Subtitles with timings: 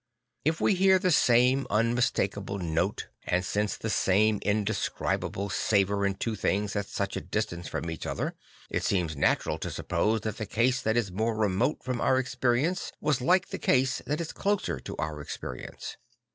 [0.43, 4.99] If we hear the same unmistakable note and sense the same The Mirror of Christ
[4.99, 8.33] 139 indescribable savour in two things at such a distance from each other,
[8.71, 12.91] it seems natural to suppose that the case that is more remote from our experience
[12.99, 15.97] was like the case that is closer to our experience.